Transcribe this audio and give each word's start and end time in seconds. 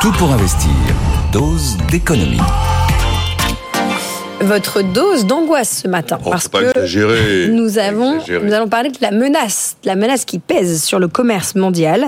Tout 0.00 0.12
pour 0.12 0.30
investir. 0.32 0.70
Dose 1.32 1.76
d'économie 1.90 2.38
votre 4.40 4.82
dose 4.82 5.26
d'angoisse 5.26 5.80
ce 5.82 5.88
matin 5.88 6.16
Oh, 6.24 6.30
parce 6.30 6.46
que 6.46 6.70
exagérer. 6.70 7.48
nous 7.48 7.76
avons 7.76 8.14
exagérer. 8.14 8.46
nous 8.46 8.52
allons 8.52 8.68
parler 8.68 8.90
de 8.90 8.96
la 9.00 9.10
menace, 9.10 9.76
de 9.82 9.88
la 9.88 9.96
menace 9.96 10.24
qui 10.24 10.38
pèse 10.38 10.80
sur 10.84 11.00
le 11.00 11.08
commerce 11.08 11.56
mondial 11.56 12.06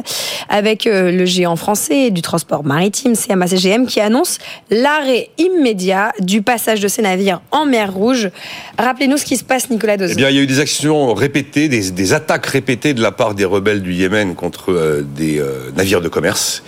avec 0.48 0.86
euh, 0.86 1.10
le 1.10 1.24
géant 1.24 1.56
français 1.56 2.10
du 2.10 2.22
transport 2.22 2.64
maritime 2.64 3.14
CMA 3.16 3.48
CGM 3.48 3.86
qui 3.86 4.00
annonce 4.00 4.38
l'arrêt 4.70 5.30
immédiat 5.38 6.12
du 6.20 6.40
passage 6.40 6.78
de 6.78 6.86
ses 6.86 7.02
navires 7.02 7.42
en 7.50 7.66
mer 7.66 7.92
Rouge. 7.92 8.30
Rappelez-nous 8.78 9.16
ce 9.16 9.24
qui 9.24 9.36
se 9.36 9.44
passe 9.44 9.68
Nicolas 9.68 9.96
Dose. 9.96 10.10
Eh 10.12 10.14
bien, 10.14 10.28
il 10.30 10.36
y 10.36 10.38
a 10.38 10.42
eu 10.42 10.46
des 10.46 10.60
actions 10.60 11.12
répétées, 11.14 11.68
des, 11.68 11.90
des 11.90 12.12
attaques 12.12 12.46
répétées 12.46 12.94
de 12.94 13.02
la 13.02 13.10
part 13.10 13.34
des 13.34 13.44
rebelles 13.44 13.82
du 13.82 13.92
Yémen 13.92 14.36
contre 14.36 14.70
euh, 14.70 15.02
des 15.02 15.40
euh, 15.40 15.72
navires 15.76 16.00
de 16.00 16.08
commerce 16.08 16.62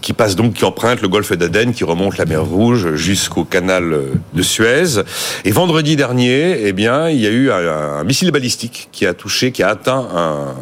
qui 0.00 0.12
passent 0.12 0.36
donc, 0.36 0.54
qui 0.54 0.64
empruntent 0.64 1.02
le 1.02 1.08
golfe 1.08 1.32
d'Aden, 1.32 1.72
qui 1.72 1.84
remonte 1.84 2.18
la 2.18 2.24
mer 2.24 2.44
Rouge 2.44 2.94
jusqu'au 2.94 3.44
canal 3.44 3.92
euh, 3.92 4.14
de 4.34 4.42
Suez. 4.42 5.02
Et 5.44 5.50
vendredi 5.50 5.96
dernier, 5.96 6.66
eh 6.66 6.72
bien, 6.72 7.08
il 7.10 7.20
y 7.20 7.26
a 7.26 7.30
eu 7.30 7.50
un, 7.50 7.98
un 8.00 8.04
missile 8.04 8.30
balistique 8.30 8.88
qui 8.92 9.06
a 9.06 9.14
touché, 9.14 9.52
qui 9.52 9.62
a 9.62 9.68
atteint 9.68 10.06
un, 10.14 10.54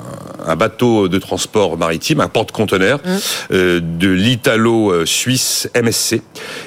un 0.46 0.56
bateau 0.56 1.08
de 1.08 1.18
transport 1.18 1.76
maritime, 1.76 2.20
un 2.20 2.28
porte-conteneur 2.28 3.00
euh, 3.52 3.80
de 3.82 4.08
l'italo-suisse 4.08 5.68
MSC. 5.74 6.22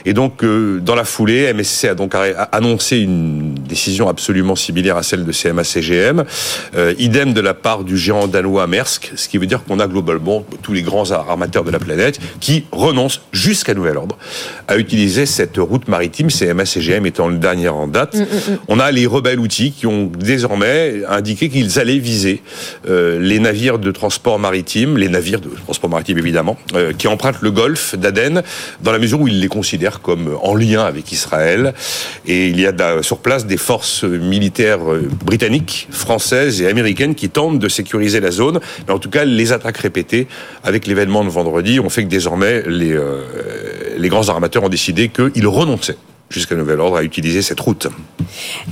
Et 0.06 0.14
donc, 0.14 0.44
euh, 0.44 0.80
dans 0.80 0.96
la 0.96 1.04
foulée, 1.04 1.54
MSC 1.54 1.86
a 1.86 1.96
donc 1.96 2.14
annoncé 2.52 2.98
une 2.98 3.54
décision 3.54 4.10
absolument 4.10 4.56
similaire 4.56 4.98
à 4.98 5.04
celle 5.04 5.26
de 5.26 5.32
CMA-CGM. 5.32 6.24
Euh, 6.76 6.94
idem 6.98 7.34
de 7.34 7.42
la 7.42 7.54
part 7.54 7.84
du 7.84 7.98
géant 7.98 8.28
danois 8.28 8.68
Maersk, 8.68 9.12
ce 9.16 9.28
qui 9.28 9.38
veut 9.38 9.48
dire 9.48 9.64
qu'on 9.64 9.80
a 9.80 9.88
globalement 9.88 10.46
tous 10.62 10.74
les 10.74 10.82
grands 10.82 11.12
armateurs 11.12 11.64
de 11.64 11.72
la 11.72 11.80
planète 11.80 12.20
qui 12.40 12.57
renoncent 12.72 13.22
jusqu'à 13.32 13.74
nouvel 13.74 13.98
ordre 13.98 14.18
à 14.68 14.78
utiliser 14.78 15.26
cette 15.26 15.58
route 15.58 15.88
maritime, 15.88 16.28
CMA-CGM 16.28 17.06
étant 17.06 17.28
le 17.28 17.38
dernier 17.38 17.70
en 17.70 17.88
date. 17.88 18.18
On 18.68 18.80
a 18.80 18.92
les 18.92 19.06
rebelles 19.06 19.40
outils 19.40 19.72
qui 19.72 19.88
ont 19.88 20.12
désormais 20.18 21.02
indiqué 21.10 21.50
qu'ils 21.50 21.80
allaient 21.80 22.00
viser 22.00 22.42
euh, 22.88 23.20
les 23.20 23.40
navires 23.40 23.80
de 23.80 23.92
transport 23.92 24.40
maritime, 24.40 24.98
les 24.98 25.10
navires 25.10 25.42
de 25.42 25.50
transport 25.50 25.90
maritime 25.90 26.18
évidemment, 26.18 26.58
euh, 26.76 26.94
qui 26.94 27.08
empruntent 27.08 27.42
le 27.42 27.52
golfe 27.52 27.96
d'Aden, 27.96 28.44
dans 28.82 28.92
la 28.92 29.00
mesure 29.00 29.22
où 29.22 29.28
ils 29.28 29.40
les 29.40 29.48
considèrent 29.48 30.02
comme 30.02 30.38
en 30.42 30.56
lien 30.56 30.84
avec 30.84 31.12
Israël. 31.12 31.74
Et 32.26 32.48
il 32.48 32.60
y 32.60 32.66
a 32.66 32.74
sur 33.02 33.20
place 33.20 33.46
des 33.46 33.58
forces 33.58 34.04
militaires 34.04 34.92
euh, 34.92 35.08
britanniques, 35.26 35.88
françaises 35.92 36.62
et 36.62 36.68
américaines 36.68 37.16
qui 37.16 37.30
tentent 37.30 37.60
de 37.60 37.70
sécuriser 37.70 38.20
la 38.20 38.32
zone. 38.32 38.60
Mais 38.88 38.94
en 38.94 39.00
tout 39.00 39.10
cas, 39.10 39.26
les 39.26 39.52
attaques 39.52 39.78
répétées 39.78 40.28
avec 40.64 40.88
l'événement 40.88 41.24
de 41.24 41.30
vendredi 41.30 41.80
ont 41.80 41.90
fait 41.90 42.04
que 42.04 42.10
désormais 42.10 42.47
les, 42.66 42.94
euh, 42.94 43.96
les 43.98 44.10
grands 44.10 44.30
armateurs 44.30 44.64
ont 44.64 44.70
décidé 44.70 45.10
qu'ils 45.10 45.48
renonçaient 45.48 45.98
jusqu'à 46.30 46.56
nouvel 46.56 46.80
ordre 46.80 46.98
à 46.98 47.04
utiliser 47.04 47.42
cette 47.42 47.60
route. 47.60 47.88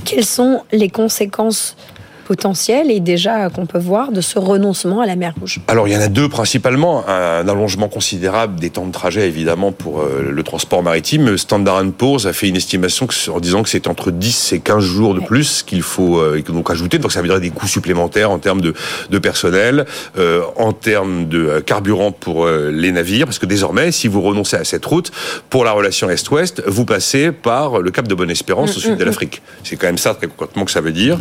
Quelles 0.04 0.24
sont 0.24 0.62
les 0.72 0.88
conséquences 0.88 1.76
potentielles 2.26 2.90
et 2.90 3.00
déjà 3.00 3.48
qu'on 3.50 3.66
peut 3.66 3.78
voir 3.78 4.12
de 4.12 4.20
ce 4.20 4.38
renoncement 4.38 5.00
à 5.00 5.06
la 5.06 5.16
mer 5.16 5.32
Rouge 5.38 5.60
Alors 5.68 5.88
il 5.88 5.94
y 5.94 5.96
en 5.96 6.00
a 6.00 6.08
deux 6.08 6.28
principalement, 6.28 7.08
un 7.08 7.46
allongement 7.48 7.88
considérable 7.88 8.58
des 8.58 8.70
temps 8.70 8.86
de 8.86 8.92
trajet 8.92 9.26
évidemment 9.28 9.72
pour 9.72 10.00
euh, 10.00 10.30
le 10.30 10.42
transport 10.42 10.82
maritime. 10.82 11.36
Standard 11.38 11.84
Poor's 11.96 12.26
a 12.26 12.32
fait 12.32 12.48
une 12.48 12.56
estimation 12.56 13.06
en 13.32 13.40
disant 13.40 13.62
que 13.62 13.68
c'est 13.68 13.86
entre 13.86 14.10
10 14.10 14.52
et 14.52 14.60
15 14.60 14.82
jours 14.82 15.14
de 15.14 15.20
plus 15.20 15.62
qu'il 15.62 15.82
faut 15.82 16.18
euh, 16.18 16.42
donc 16.42 16.70
ajouter, 16.70 16.98
donc 16.98 17.12
ça 17.12 17.22
veut 17.22 17.28
dire 17.28 17.40
des 17.40 17.50
coûts 17.50 17.68
supplémentaires 17.68 18.30
en 18.30 18.38
termes 18.38 18.60
de, 18.60 18.74
de 19.10 19.18
personnel, 19.18 19.86
euh, 20.18 20.42
en 20.56 20.72
termes 20.72 21.28
de 21.28 21.38
euh, 21.46 21.60
carburant 21.60 22.12
pour 22.12 22.46
euh, 22.46 22.70
les 22.70 22.92
navires, 22.92 23.26
parce 23.26 23.38
que 23.38 23.46
désormais 23.46 23.92
si 23.92 24.08
vous 24.08 24.22
renoncez 24.22 24.56
à 24.56 24.64
cette 24.64 24.84
route, 24.84 25.10
pour 25.50 25.64
la 25.64 25.72
relation 25.72 26.08
Est-Ouest, 26.10 26.62
vous 26.66 26.84
passez 26.84 27.32
par 27.32 27.80
le 27.80 27.90
Cap 27.90 28.08
de 28.08 28.14
Bonne-Espérance 28.14 28.76
au 28.76 28.80
sud 28.80 28.96
de 28.96 29.04
l'Afrique. 29.04 29.42
C'est 29.64 29.76
quand 29.76 29.86
même 29.86 29.98
ça 29.98 30.14
très 30.14 30.26
concrètement 30.26 30.64
que 30.64 30.70
ça 30.70 30.80
veut 30.80 30.92
dire. 30.92 31.18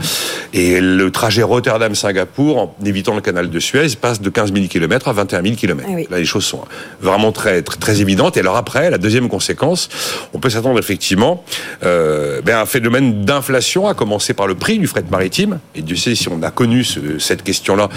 Et 0.54 0.80
le 0.96 1.12
trajet 1.12 1.44
Rotterdam-Singapour, 1.44 2.58
en 2.58 2.76
évitant 2.86 3.16
le 3.16 3.22
canal 3.22 3.50
de 3.50 3.60
Suez, 3.60 3.88
passe 4.00 4.22
de 4.22 4.30
15 4.30 4.54
000 4.54 4.68
km 4.68 5.08
à 5.08 5.14
21 5.14 5.44
000 5.44 5.56
km. 5.56 5.84
Ah 5.88 5.94
oui. 5.96 6.08
Là, 6.10 6.18
les 6.20 6.26
choses 6.26 6.46
sont 6.46 6.62
vraiment 7.02 7.32
très, 7.32 7.62
très, 7.62 7.78
très 7.78 8.02
évidentes. 8.02 8.38
Et 8.38 8.40
alors 8.40 8.56
après, 8.56 8.90
la 8.90 8.98
deuxième 8.98 9.30
conséquence, 9.30 9.90
on 10.34 10.40
peut 10.40 10.50
s'attendre 10.50 10.80
effectivement 10.80 11.44
euh, 11.84 12.42
ben, 12.42 12.56
à 12.58 12.62
un 12.62 12.66
phénomène 12.66 13.26
d'inflation, 13.26 13.88
à 13.88 13.94
commencer 13.94 14.34
par 14.34 14.48
le 14.48 14.56
prix 14.56 14.80
du 14.80 14.88
fret 14.88 15.04
maritime. 15.10 15.60
Et 15.76 15.82
Dieu 15.82 15.96
sait 15.96 16.16
si 16.16 16.30
on 16.30 16.42
a 16.44 16.52
connu 16.52 16.84
ce- 16.84 17.20
cette 17.20 17.44
question-là 17.44 17.90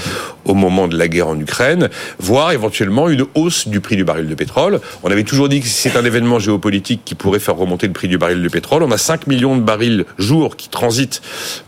au 0.45 0.55
moment 0.55 0.89
de 0.89 0.97
la 0.99 1.09
guerre 1.09 1.29
en 1.29 1.39
Ukraine, 1.39 1.89
voire 2.19 2.53
éventuellement 2.53 3.09
une 3.09 3.25
hausse 3.35 3.69
du 3.69 3.81
prix 3.81 3.97
du 3.97 4.05
baril 4.05 4.29
de 4.29 4.35
pétrole. 4.35 4.81
On 5.03 5.11
avait 5.11 5.25
toujours 5.25 5.49
dit 5.49 5.61
que 5.61 5.69
c'est 5.69 5.97
un 5.97 6.05
événement 6.05 6.39
géopolitique 6.39 7.03
qui 7.05 7.15
pourrait 7.15 7.39
faire 7.41 7.57
remonter 7.57 7.87
le 7.87 7.93
prix 7.93 8.09
du 8.09 8.19
baril 8.19 8.43
de 8.43 8.49
pétrole. 8.49 8.83
On 8.83 8.91
a 8.91 8.99
5 8.99 9.27
millions 9.27 9.57
de 9.57 9.63
barils 9.63 10.05
jour 10.19 10.57
qui 10.57 10.69
transitent 10.69 11.23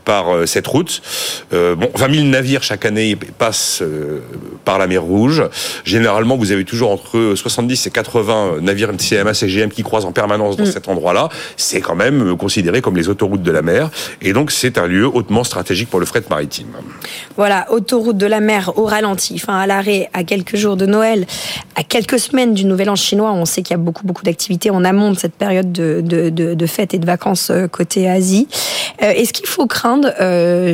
par 0.04 0.34
euh, 0.34 0.46
cette 0.46 0.66
route. 0.66 1.02
Euh, 1.53 1.75
bon, 1.75 1.88
20 1.94 2.14
000 2.14 2.26
navires 2.26 2.62
chaque 2.62 2.84
année 2.84 3.16
passent 3.38 3.82
euh, 3.82 4.20
par 4.64 4.78
la 4.78 4.86
mer 4.86 5.03
Rouge. 5.03 5.42
Généralement, 5.84 6.36
vous 6.36 6.53
avez 6.53 6.64
toujours 6.64 6.91
entre 6.91 7.34
70 7.34 7.86
et 7.86 7.91
80 7.91 8.60
navires 8.60 8.91
CMA 8.97 9.34
CGM 9.34 9.70
qui 9.70 9.82
croisent 9.82 10.06
en 10.06 10.12
permanence 10.12 10.56
dans 10.56 10.66
cet 10.66 10.88
endroit-là. 10.88 11.28
C'est 11.56 11.81
quand 11.81 11.94
même 11.94 12.36
considéré 12.36 12.81
comme 12.81 12.97
les 12.97 13.08
autoroutes 13.08 13.42
de 13.42 13.50
la 13.50 13.62
mer. 13.62 13.91
Et 14.22 14.32
donc, 14.32 14.50
c'est 14.50 14.78
un 14.78 14.86
lieu 14.86 15.06
hautement 15.06 15.44
stratégique 15.44 15.91
pour 15.91 16.00
le 16.00 16.06
fret 16.06 16.22
maritime. 16.28 16.69
Voilà, 17.37 17.66
autoroute 17.72 18.16
de 18.16 18.26
la 18.26 18.41
mer 18.41 18.72
au 18.76 18.84
ralenti, 18.84 19.34
enfin 19.37 19.58
à 19.58 19.66
l'arrêt, 19.66 20.10
à 20.12 20.25
quelques 20.25 20.56
jours 20.56 20.76
de 20.76 20.87
Noël, 20.87 21.26
à 21.76 21.82
quelques 21.82 22.19
semaines 22.19 22.54
du 22.54 22.64
Nouvel 22.64 22.91
An 22.91 22.97
chinois. 22.97 23.32
On 23.32 23.44
sait 23.44 23.62
qu'il 23.62 23.72
y 23.72 23.81
a 23.81 23.82
beaucoup, 23.82 24.06
beaucoup 24.06 24.22
d'activités 24.22 24.70
en 24.70 24.84
amont 24.84 25.12
de 25.12 25.19
cette 25.19 25.34
période 25.34 25.72
de, 25.72 26.00
de, 26.02 26.31
de, 26.31 26.54
de 26.54 26.66
fêtes 26.66 26.94
et 26.94 26.98
de 26.98 27.06
vacances 27.06 27.50
euh, 27.50 27.69
côté 27.69 28.08
Asie. 28.08 28.48
Euh, 29.02 29.10
Est-ce 29.10 29.32
qu'il 29.32 29.47
faut 29.47 29.66
craindre 29.66 30.10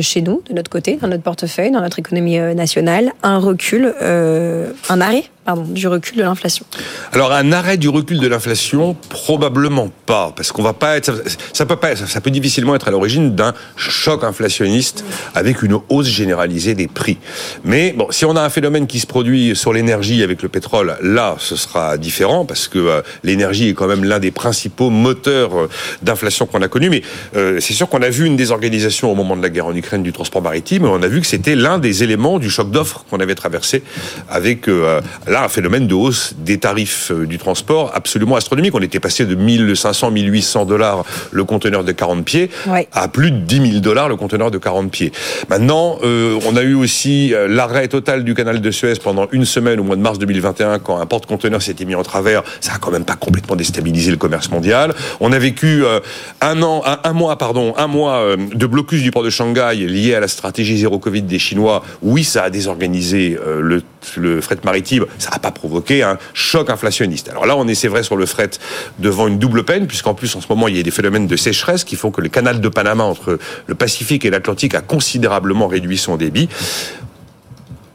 chez 0.01 0.21
nous, 0.21 0.36
de 0.47 0.53
notre 0.53 0.69
côté, 0.69 0.97
dans 0.97 1.07
notre 1.07 1.23
portefeuille, 1.23 1.71
dans 1.71 1.81
notre 1.81 1.99
économie 1.99 2.39
euh, 2.39 2.53
nationale, 2.53 3.11
un 3.23 3.39
recul, 3.39 3.93
euh, 4.01 4.71
un 4.89 5.01
arrêt 5.01 5.25
pardon, 5.47 5.63
du 5.63 5.87
recul 5.87 6.17
de 6.17 6.23
l'inflation 6.23 6.65
Alors 7.13 7.31
un 7.31 7.53
arrêt 7.53 7.77
du 7.77 7.87
recul 7.87 8.19
de 8.19 8.27
l'inflation, 8.27 8.97
probablement 9.07 9.89
pas, 10.05 10.33
parce 10.35 10.51
qu'on 10.51 10.61
va 10.61 10.73
pas 10.73 10.97
être, 10.97 11.23
ça, 11.53 11.65
peut 11.65 11.77
pas, 11.77 11.95
ça, 11.95 12.19
peut 12.19 12.31
difficilement 12.31 12.75
être 12.75 12.89
à 12.89 12.91
l'origine 12.91 13.33
d'un 13.33 13.53
choc 13.77 14.25
inflationniste 14.25 15.05
avec 15.35 15.63
une 15.63 15.79
hausse 15.87 16.07
généralisée 16.07 16.75
des 16.75 16.89
prix. 16.89 17.17
Mais 17.63 17.93
bon, 17.93 18.07
si 18.11 18.25
on 18.25 18.35
a 18.35 18.41
un 18.41 18.49
phénomène 18.49 18.87
qui 18.87 18.99
se 18.99 19.07
produit 19.07 19.55
sur 19.55 19.71
l'énergie 19.71 20.21
avec 20.21 20.41
le 20.41 20.49
pétrole, 20.49 20.97
là, 21.01 21.37
ce 21.39 21.55
sera 21.55 21.97
différent 21.97 22.43
parce 22.43 22.67
que 22.67 22.79
euh, 22.79 23.01
l'énergie 23.23 23.69
est 23.69 23.73
quand 23.73 23.87
même 23.87 24.03
l'un 24.03 24.19
des 24.19 24.31
principaux 24.31 24.89
moteurs 24.89 25.57
euh, 25.57 25.69
d'inflation 26.01 26.45
qu'on 26.45 26.61
a 26.61 26.67
connu. 26.67 26.89
Mais 26.89 27.03
euh, 27.37 27.61
c'est 27.61 27.73
sûr 27.73 27.87
qu'on 27.87 28.01
a 28.01 28.09
vu 28.09 28.25
une 28.25 28.35
désorganisation 28.35 29.09
au 29.09 29.15
moment 29.15 29.37
de 29.37 29.41
la 29.41 29.49
guerre 29.49 29.67
en 29.67 29.75
Ukraine 29.75 30.03
du 30.03 30.11
transport 30.11 30.41
maritime. 30.41 30.83
On 30.83 31.01
a 31.01 31.07
vu 31.07 31.21
que 31.21 31.27
c'était 31.27 31.55
l'un 31.55 31.79
des 31.79 32.03
éléments 32.03 32.37
du 32.37 32.49
choc 32.49 32.69
d'offres 32.69 33.05
qu'on 33.09 33.21
avait 33.21 33.35
traversé 33.35 33.81
avec 34.29 34.67
euh, 34.67 34.99
là 35.37 35.43
un 35.45 35.49
phénomène 35.49 35.87
de 35.87 35.93
hausse 35.93 36.33
des 36.37 36.57
tarifs 36.57 37.11
euh, 37.11 37.25
du 37.27 37.37
transport 37.37 37.91
absolument 37.93 38.35
astronomique. 38.35 38.73
On 38.73 38.81
était 38.81 38.99
passé 38.99 39.25
de 39.25 39.35
1500, 39.35 40.11
1800 40.11 40.65
dollars 40.65 41.05
le 41.31 41.43
conteneur 41.43 41.83
de 41.83 41.91
40 41.91 42.25
pieds 42.25 42.49
Ouais. 42.67 42.87
à 42.91 43.07
plus 43.07 43.29
de 43.31 43.37
10 43.37 43.69
000 43.71 43.79
dollars 43.81 44.09
le 44.09 44.15
conteneur 44.15 44.49
de 44.51 44.57
40 44.57 44.89
pieds. 44.91 45.11
Maintenant, 45.49 45.99
euh, 46.03 46.39
on 46.47 46.55
a 46.55 46.61
eu 46.63 46.73
aussi 46.73 47.33
euh, 47.33 47.47
l'arrêt 47.47 47.87
total 47.87 48.23
du 48.23 48.33
canal 48.33 48.61
de 48.61 48.71
Suez 48.71 48.95
pendant 49.03 49.27
une 49.31 49.45
semaine 49.45 49.79
au 49.79 49.83
mois 49.83 49.95
de 49.95 50.01
mars 50.01 50.17
2021 50.17 50.79
quand 50.79 50.97
un 50.99 51.05
porte-conteneur 51.05 51.61
s'était 51.61 51.85
mis 51.85 51.95
en 51.95 52.03
travers. 52.03 52.43
Ça 52.59 52.73
a 52.73 52.77
quand 52.79 52.91
même 52.91 53.05
pas 53.05 53.15
complètement 53.15 53.55
déstabilisé 53.55 54.09
le 54.11 54.17
commerce 54.17 54.49
mondial. 54.49 54.93
On 55.19 55.31
a 55.31 55.39
vécu 55.39 55.83
euh, 55.85 55.99
un 56.41 56.61
an, 56.63 56.81
un, 56.85 56.99
un 57.03 57.13
mois, 57.13 57.37
pardon, 57.37 57.73
un 57.77 57.87
mois 57.87 58.15
euh, 58.17 58.37
de 58.53 58.65
blocus 58.65 59.01
du 59.03 59.11
port 59.11 59.23
de 59.23 59.29
Shanghai 59.29 59.75
lié 59.75 60.15
à 60.15 60.19
la 60.19 60.27
stratégie 60.27 60.77
zéro 60.79 60.97
Covid 60.99 61.21
des 61.21 61.39
Chinois. 61.39 61.83
Oui, 62.01 62.23
ça 62.23 62.43
a 62.43 62.49
désorganisé 62.49 63.37
le, 63.59 63.81
le 64.15 64.41
fret 64.41 64.57
maritime. 64.63 65.05
Ça 65.17 65.31
n'a 65.31 65.39
pas 65.39 65.51
provoqué 65.51 66.03
un 66.03 66.17
choc 66.33 66.69
inflationniste. 66.69 67.29
Alors 67.29 67.45
là, 67.45 67.55
on 67.57 67.67
est, 67.67 67.75
c'est 67.75 67.87
vrai, 67.87 68.03
sur 68.03 68.15
le 68.15 68.25
fret 68.25 68.51
devant 68.99 69.27
une 69.27 69.39
double 69.39 69.63
peine, 69.63 69.87
puisqu'en 69.87 70.13
plus, 70.13 70.35
en 70.35 70.41
ce 70.41 70.47
moment, 70.49 70.67
il 70.67 70.77
y 70.77 70.79
a 70.79 70.83
des 70.83 70.91
phénomènes 70.91 71.27
de 71.27 71.35
sécheresse 71.35 71.83
qui 71.83 71.95
font 71.95 72.11
que 72.11 72.21
le 72.21 72.29
canal 72.29 72.61
de 72.61 72.69
Panama 72.69 73.03
entre 73.03 73.39
le 73.65 73.75
Pacifique 73.75 74.25
et 74.25 74.29
l'Atlantique 74.29 74.75
a 74.75 74.81
considérablement 74.81 75.67
réduit 75.67 75.97
son 75.97 76.17
débit. 76.17 76.49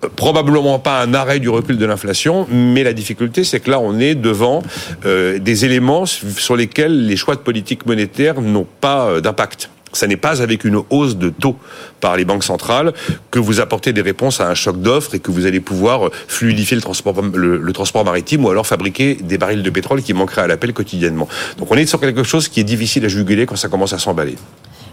Euh, 0.05 0.09
Probablement 0.17 0.79
pas 0.79 1.03
un 1.03 1.15
arrêt 1.15 1.41
du 1.41 1.49
recul 1.49 1.79
de 1.79 1.87
l'inflation, 1.87 2.47
mais 2.51 2.83
la 2.83 2.93
difficulté, 2.93 3.45
c'est 3.45 3.61
que 3.61 3.71
là, 3.71 3.81
on 3.81 3.99
est 3.99 4.15
devant 4.15 4.63
euh, 5.05 5.39
des 5.39 5.65
éléments 5.65 6.07
sur 6.07 6.57
lesquels 6.57 7.07
les 7.07 7.17
choix 7.17 7.35
de 7.35 7.41
politique 7.41 7.87
monétaire 7.87 8.41
n'ont 8.41 8.67
pas 8.81 9.07
euh, 9.07 9.21
d'impact. 9.21 9.71
Ça 9.93 10.07
n'est 10.07 10.17
pas 10.17 10.43
avec 10.43 10.65
une 10.65 10.83
hausse 10.91 11.17
de 11.17 11.31
taux 11.31 11.57
par 12.01 12.17
les 12.17 12.25
banques 12.25 12.45
centrales 12.45 12.93
que 13.31 13.39
vous 13.39 13.61
apportez 13.61 13.93
des 13.93 14.03
réponses 14.03 14.41
à 14.41 14.49
un 14.49 14.55
choc 14.55 14.81
d'offres 14.81 15.15
et 15.15 15.19
que 15.19 15.31
vous 15.31 15.47
allez 15.47 15.61
pouvoir 15.61 16.11
fluidifier 16.29 16.77
le 16.77 16.83
transport, 16.83 17.21
le, 17.23 17.73
transport 17.73 18.05
maritime 18.05 18.45
ou 18.45 18.51
alors 18.51 18.67
fabriquer 18.67 19.15
des 19.15 19.39
barils 19.39 19.63
de 19.63 19.71
pétrole 19.71 20.03
qui 20.03 20.15
manqueraient 20.15 20.43
à 20.43 20.47
l'appel 20.47 20.73
quotidiennement. 20.73 21.29
Donc 21.59 21.71
on 21.71 21.77
est 21.77 21.87
sur 21.87 22.01
quelque 22.01 22.23
chose 22.23 22.49
qui 22.49 22.61
est 22.61 22.65
difficile 22.65 23.05
à 23.05 23.09
juguler 23.09 23.47
quand 23.47 23.57
ça 23.57 23.69
commence 23.69 23.93
à 23.93 23.99
s'emballer. 23.99 24.37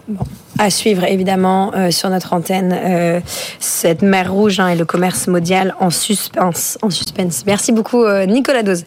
Bon. 0.09 0.23
À 0.57 0.71
suivre 0.71 1.03
évidemment 1.03 1.71
euh, 1.75 1.91
sur 1.91 2.09
notre 2.09 2.33
antenne 2.33 2.75
euh, 2.75 3.19
cette 3.59 4.01
mer 4.01 4.33
rouge 4.33 4.59
hein, 4.59 4.69
et 4.69 4.75
le 4.75 4.83
commerce 4.83 5.27
mondial 5.27 5.75
en 5.79 5.91
suspense. 5.91 6.79
En. 6.81 6.89
Merci 7.45 7.71
beaucoup 7.71 8.03
euh, 8.03 8.25
Nicolas 8.25 8.63
Dose. 8.63 8.85